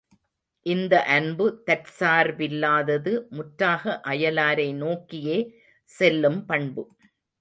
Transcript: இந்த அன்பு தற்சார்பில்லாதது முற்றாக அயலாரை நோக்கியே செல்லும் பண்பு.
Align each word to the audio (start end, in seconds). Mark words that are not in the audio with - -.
இந்த 0.65 0.93
அன்பு 1.07 1.45
தற்சார்பில்லாதது 1.67 3.13
முற்றாக 3.29 4.01
அயலாரை 4.07 4.67
நோக்கியே 4.77 5.37
செல்லும் 5.89 6.41
பண்பு. 6.45 6.85